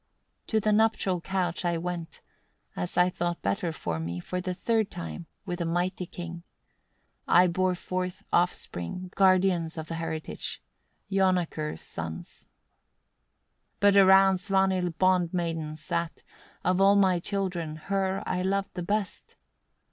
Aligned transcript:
14. 0.45 0.45
"To 0.47 0.59
the 0.59 0.71
nuptial 0.73 1.21
couch 1.21 1.63
I 1.63 1.77
went 1.77 2.21
as 2.75 2.97
I 2.97 3.07
thought 3.07 3.43
better 3.43 3.71
for 3.71 3.99
me, 3.99 4.19
for 4.19 4.41
the 4.41 4.55
third 4.55 4.89
time, 4.89 5.27
with 5.45 5.61
a 5.61 5.65
mighty 5.65 6.07
king. 6.07 6.41
I 7.27 7.45
brought 7.45 7.77
forth 7.77 8.23
offspring, 8.33 9.11
guardians 9.13 9.77
of 9.77 9.89
the 9.89 9.93
heritage, 10.01 10.59
guardians 11.11 11.21
of 11.21 11.35
the 11.35 11.35
heritage, 11.45 11.75
Jonakr's 11.77 11.81
sons. 11.81 12.27
15. 12.35 12.49
"But 13.81 13.95
around 13.95 14.37
Svanhild 14.37 14.97
bond 14.97 15.35
maidens 15.35 15.83
sat; 15.83 16.23
of 16.63 16.81
all 16.81 16.95
my 16.95 17.19
children 17.19 17.75
her 17.75 18.23
I 18.25 18.41
loved 18.41 18.73
the 18.73 18.81
best. 18.81 19.35